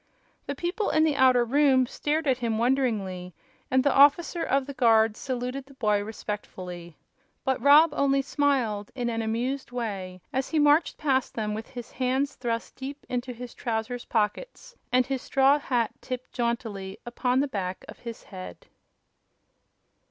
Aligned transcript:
The 0.47 0.55
people 0.55 0.89
in 0.89 1.03
the 1.03 1.15
outer 1.15 1.45
room 1.45 1.85
stared 1.85 2.25
at 2.25 2.39
him 2.39 2.57
wonderingly 2.57 3.35
and 3.69 3.83
the 3.83 3.93
officer 3.93 4.41
of 4.41 4.65
the 4.65 4.73
guard 4.73 5.15
saluted 5.15 5.67
the 5.67 5.75
boy 5.75 6.03
respectfully. 6.03 6.97
But 7.43 7.61
Rob 7.61 7.91
only 7.93 8.23
smiled 8.23 8.89
in 8.95 9.11
an 9.11 9.21
amused 9.21 9.69
way 9.71 10.23
as 10.33 10.49
he 10.49 10.57
marched 10.57 10.97
past 10.97 11.35
them 11.35 11.53
with 11.53 11.67
his 11.69 11.91
hands 11.91 12.33
thrust 12.33 12.75
deep 12.77 13.05
into 13.09 13.31
his 13.31 13.53
trousers' 13.53 14.05
pockets 14.05 14.73
and 14.91 15.05
his 15.05 15.21
straw 15.21 15.59
hat 15.59 15.91
tipped 16.01 16.31
jauntily 16.31 16.97
upon 17.05 17.39
the 17.39 17.47
back 17.47 17.85
of 17.87 17.99
his 17.99 18.23
head. 18.23 18.65